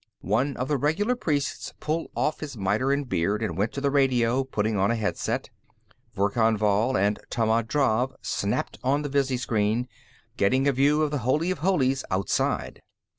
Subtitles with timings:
[0.25, 3.91] One of the regular priests pulled off his miter and beard and went to the
[3.91, 5.51] radio, putting on a headset.
[6.15, 9.87] Verkan Vall and Tammand Drav snapped on the visiscreen,
[10.37, 12.81] getting a view of the Holy of Holies outside.